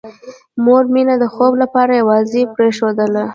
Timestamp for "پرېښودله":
2.55-3.23